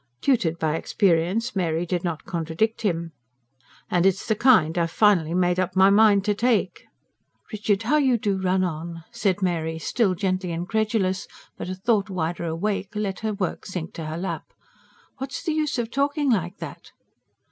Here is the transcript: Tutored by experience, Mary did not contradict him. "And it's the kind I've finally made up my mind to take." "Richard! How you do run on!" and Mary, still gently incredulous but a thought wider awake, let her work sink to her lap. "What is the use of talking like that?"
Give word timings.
Tutored 0.19 0.57
by 0.57 0.77
experience, 0.77 1.55
Mary 1.55 1.85
did 1.85 2.03
not 2.03 2.25
contradict 2.25 2.81
him. 2.81 3.11
"And 3.87 4.03
it's 4.03 4.25
the 4.27 4.33
kind 4.35 4.75
I've 4.75 4.89
finally 4.89 5.35
made 5.35 5.59
up 5.59 5.75
my 5.75 5.91
mind 5.91 6.25
to 6.25 6.33
take." 6.33 6.85
"Richard! 7.51 7.83
How 7.83 7.97
you 7.97 8.17
do 8.17 8.37
run 8.41 8.63
on!" 8.63 9.03
and 9.23 9.41
Mary, 9.43 9.77
still 9.77 10.15
gently 10.15 10.51
incredulous 10.51 11.27
but 11.55 11.69
a 11.69 11.75
thought 11.75 12.09
wider 12.09 12.45
awake, 12.47 12.95
let 12.95 13.19
her 13.19 13.35
work 13.35 13.67
sink 13.67 13.93
to 13.93 14.05
her 14.05 14.17
lap. 14.17 14.45
"What 15.19 15.33
is 15.33 15.43
the 15.43 15.53
use 15.53 15.77
of 15.77 15.91
talking 15.91 16.31
like 16.31 16.57
that?" 16.57 16.93